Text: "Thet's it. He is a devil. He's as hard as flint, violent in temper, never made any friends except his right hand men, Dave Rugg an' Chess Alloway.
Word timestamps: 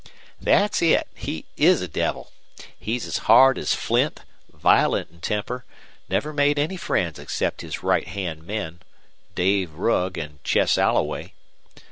"Thet's 0.41 0.81
it. 0.81 1.07
He 1.13 1.45
is 1.57 1.79
a 1.79 1.87
devil. 1.87 2.31
He's 2.79 3.05
as 3.05 3.17
hard 3.29 3.59
as 3.59 3.75
flint, 3.75 4.21
violent 4.51 5.11
in 5.11 5.19
temper, 5.21 5.63
never 6.09 6.33
made 6.33 6.57
any 6.57 6.75
friends 6.75 7.19
except 7.19 7.61
his 7.61 7.83
right 7.83 8.07
hand 8.07 8.41
men, 8.43 8.81
Dave 9.35 9.73
Rugg 9.75 10.17
an' 10.17 10.39
Chess 10.43 10.75
Alloway. 10.79 11.35